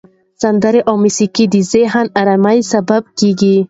[0.41, 3.53] سندرې او موسیقي د ذهني آرامۍ سبب دي.